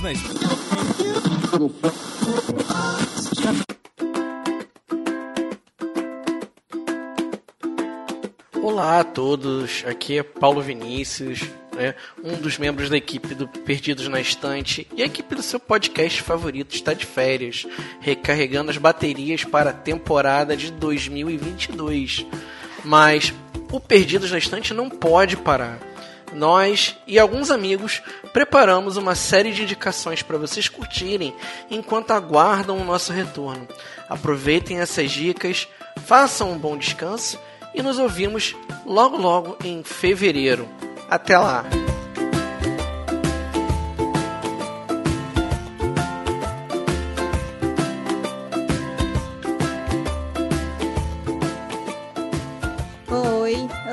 [0.00, 0.10] Na
[8.62, 11.40] Olá a todos, aqui é Paulo Vinícius,
[11.74, 15.58] né, um dos membros da equipe do Perdidos na Estante e a equipe do seu
[15.58, 17.66] podcast favorito está de férias,
[18.00, 22.24] recarregando as baterias para a temporada de 2022.
[22.84, 23.34] Mas
[23.72, 25.87] o Perdidos na Estante não pode parar.
[26.32, 31.34] Nós e alguns amigos preparamos uma série de indicações para vocês curtirem
[31.70, 33.66] enquanto aguardam o nosso retorno.
[34.08, 35.68] Aproveitem essas dicas,
[36.04, 37.38] façam um bom descanso
[37.74, 38.54] e nos ouvimos
[38.84, 40.68] logo logo em fevereiro.
[41.10, 41.64] Até lá!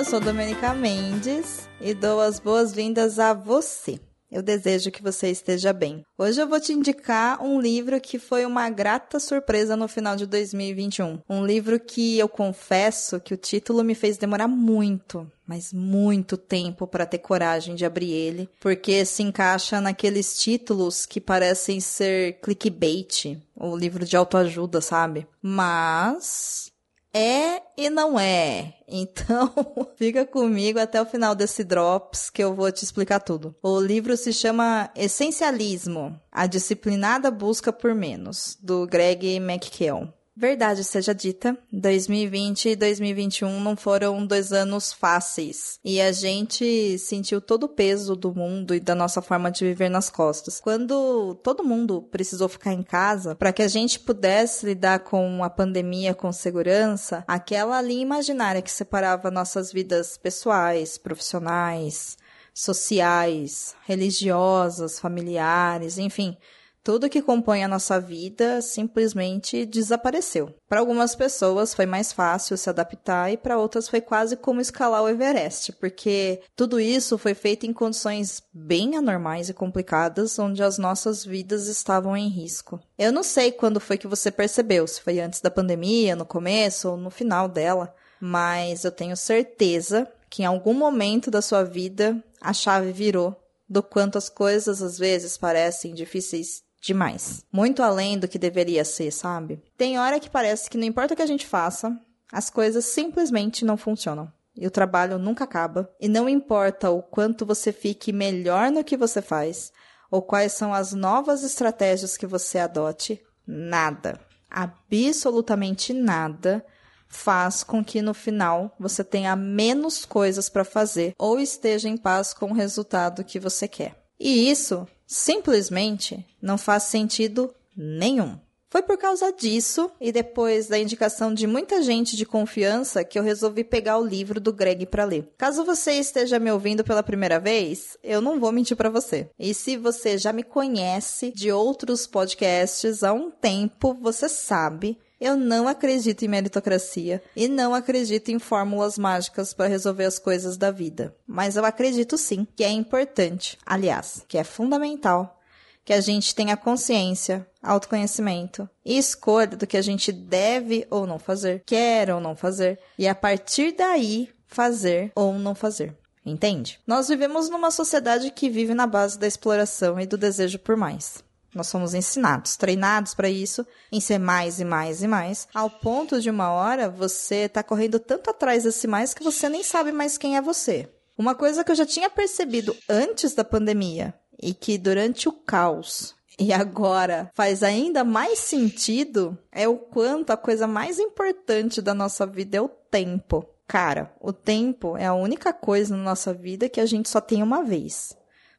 [0.10, 4.00] Sou Domenica Mendes e dou as boas-vindas a você.
[4.32, 6.06] Eu desejo que você esteja bem.
[6.16, 10.28] Hoje eu vou te indicar um livro que foi uma grata surpresa no final de
[10.28, 11.22] 2021.
[11.28, 16.86] Um livro que eu confesso que o título me fez demorar muito, mas muito tempo
[16.86, 23.40] para ter coragem de abrir ele, porque se encaixa naqueles títulos que parecem ser clickbait,
[23.56, 25.28] o livro de autoajuda, sabe?
[25.42, 26.75] Mas
[27.16, 28.74] é e não é.
[28.88, 29.52] Então,
[29.96, 33.56] fica comigo até o final desse Drops que eu vou te explicar tudo.
[33.64, 40.12] O livro se chama Essencialismo A Disciplinada Busca por Menos, do Greg McKeown.
[40.38, 45.80] Verdade seja dita, 2020 e 2021 não foram dois anos fáceis.
[45.82, 49.88] E a gente sentiu todo o peso do mundo e da nossa forma de viver
[49.88, 50.60] nas costas.
[50.60, 55.50] Quando todo mundo precisou ficar em casa, para que a gente pudesse lidar com a
[55.50, 62.18] pandemia com segurança, aquela linha imaginária que separava nossas vidas pessoais, profissionais,
[62.54, 66.38] sociais, religiosas, familiares, enfim
[66.86, 70.54] tudo que compõe a nossa vida simplesmente desapareceu.
[70.70, 75.02] Para algumas pessoas foi mais fácil se adaptar e para outras foi quase como escalar
[75.02, 80.78] o Everest, porque tudo isso foi feito em condições bem anormais e complicadas, onde as
[80.78, 82.80] nossas vidas estavam em risco.
[83.00, 86.92] Eu não sei quando foi que você percebeu, se foi antes da pandemia, no começo
[86.92, 92.24] ou no final dela, mas eu tenho certeza que em algum momento da sua vida
[92.40, 93.36] a chave virou
[93.68, 97.44] do quanto as coisas às vezes parecem difíceis demais.
[97.52, 99.62] Muito além do que deveria ser, sabe?
[99.78, 102.00] Tem hora que parece que não importa o que a gente faça,
[102.32, 104.32] as coisas simplesmente não funcionam.
[104.56, 105.90] E o trabalho nunca acaba.
[106.00, 109.72] E não importa o quanto você fique melhor no que você faz,
[110.10, 114.20] ou quais são as novas estratégias que você adote, nada,
[114.50, 116.66] absolutamente nada,
[117.08, 122.34] faz com que no final você tenha menos coisas para fazer ou esteja em paz
[122.34, 124.04] com o resultado que você quer.
[124.20, 128.38] E isso simplesmente não faz sentido nenhum.
[128.76, 133.24] Foi por causa disso e depois da indicação de muita gente de confiança que eu
[133.24, 135.32] resolvi pegar o livro do Greg para ler.
[135.38, 139.30] Caso você esteja me ouvindo pela primeira vez, eu não vou mentir para você.
[139.40, 145.36] E se você já me conhece de outros podcasts há um tempo, você sabe eu
[145.36, 150.72] não acredito em meritocracia e não acredito em fórmulas mágicas para resolver as coisas da
[150.72, 151.16] vida.
[151.28, 155.40] Mas eu acredito sim que é importante, aliás, que é fundamental
[155.86, 161.20] que a gente tenha consciência, autoconhecimento e escolha do que a gente deve ou não
[161.20, 165.96] fazer, quer ou não fazer, e a partir daí fazer ou não fazer.
[166.26, 166.80] Entende?
[166.88, 171.24] Nós vivemos numa sociedade que vive na base da exploração e do desejo por mais.
[171.56, 176.20] Nós somos ensinados, treinados para isso, em ser mais e mais e mais, ao ponto
[176.20, 180.18] de uma hora você tá correndo tanto atrás desse mais que você nem sabe mais
[180.18, 180.90] quem é você.
[181.18, 186.14] Uma coisa que eu já tinha percebido antes da pandemia e que durante o caos
[186.38, 192.26] e agora faz ainda mais sentido é o quanto a coisa mais importante da nossa
[192.26, 193.48] vida é o tempo.
[193.68, 197.42] Cara, o tempo é a única coisa na nossa vida que a gente só tem
[197.42, 198.16] uma vez.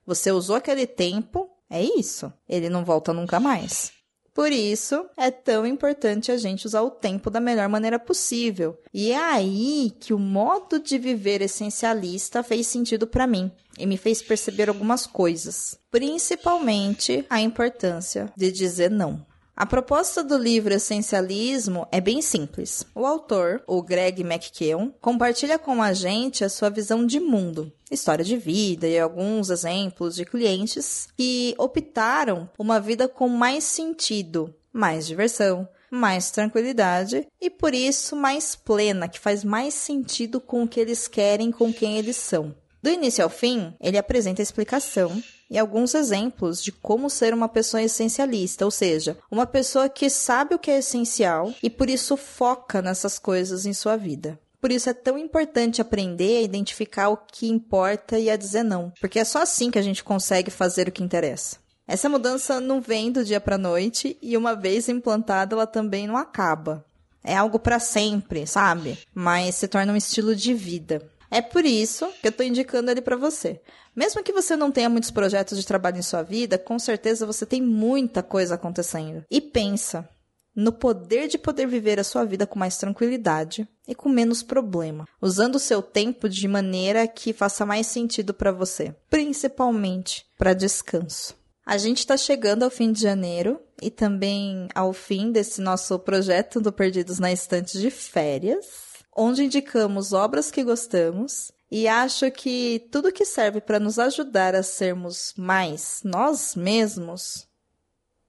[0.06, 2.32] Você usou aquele tempo, é isso.
[2.48, 3.92] Ele não volta nunca mais.
[4.36, 8.78] Por isso, é tão importante a gente usar o tempo da melhor maneira possível.
[8.92, 13.96] E é aí que o modo de viver essencialista fez sentido para mim e me
[13.96, 19.24] fez perceber algumas coisas, principalmente a importância de dizer não.
[19.56, 22.84] A proposta do livro Essencialismo é bem simples.
[22.94, 28.22] O autor, o Greg McKeown, compartilha com a gente a sua visão de mundo, história
[28.22, 34.54] de vida e alguns exemplos de clientes que optaram por uma vida com mais sentido,
[34.70, 40.68] mais diversão, mais tranquilidade e por isso mais plena, que faz mais sentido com o
[40.68, 42.54] que eles querem, com quem eles são.
[42.86, 47.48] Do início ao fim, ele apresenta a explicação e alguns exemplos de como ser uma
[47.48, 52.16] pessoa essencialista, ou seja, uma pessoa que sabe o que é essencial e por isso
[52.16, 54.38] foca nessas coisas em sua vida.
[54.60, 58.92] Por isso é tão importante aprender a identificar o que importa e a dizer não,
[59.00, 61.56] porque é só assim que a gente consegue fazer o que interessa.
[61.88, 66.16] Essa mudança não vem do dia para noite e uma vez implantada ela também não
[66.16, 66.86] acaba.
[67.24, 68.96] É algo para sempre, sabe?
[69.12, 71.02] Mas se torna um estilo de vida.
[71.36, 73.60] É por isso que eu estou indicando ele para você.
[73.94, 77.44] Mesmo que você não tenha muitos projetos de trabalho em sua vida, com certeza você
[77.44, 79.22] tem muita coisa acontecendo.
[79.30, 80.08] E pensa
[80.54, 85.06] no poder de poder viver a sua vida com mais tranquilidade e com menos problema,
[85.20, 91.34] usando o seu tempo de maneira que faça mais sentido para você, principalmente para descanso.
[91.66, 96.62] A gente está chegando ao fim de janeiro e também ao fim desse nosso projeto
[96.62, 98.85] do Perdidos na Estante de Férias
[99.16, 104.62] onde indicamos obras que gostamos e acho que tudo que serve para nos ajudar a
[104.62, 107.48] sermos mais nós mesmos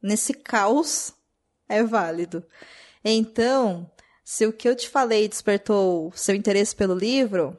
[0.02, 1.14] nesse caos
[1.68, 2.44] é válido.
[3.04, 3.92] Então,
[4.24, 7.58] se o que eu te falei despertou seu interesse pelo livro,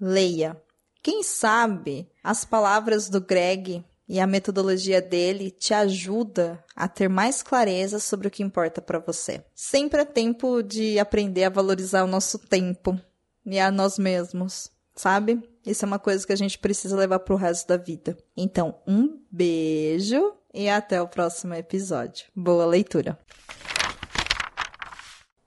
[0.00, 0.60] leia.
[1.02, 7.42] Quem sabe as palavras do Greg e a metodologia dele te ajuda a ter mais
[7.42, 9.42] clareza sobre o que importa para você.
[9.54, 13.00] Sempre é tempo de aprender a valorizar o nosso tempo
[13.46, 15.42] e a nós mesmos, sabe?
[15.64, 18.14] Isso é uma coisa que a gente precisa levar pro resto da vida.
[18.36, 22.26] Então, um beijo e até o próximo episódio.
[22.36, 23.18] Boa leitura.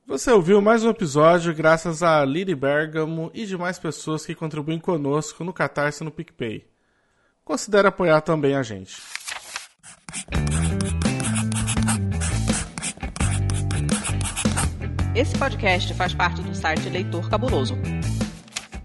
[0.08, 5.44] Você ouviu mais um episódio graças a Lili Bergamo e demais pessoas que contribuem conosco
[5.44, 6.75] no Catarse e no PicPay
[7.46, 8.98] considere apoiar também a gente.
[15.16, 17.78] Esse podcast faz parte do site Leitor Cabuloso.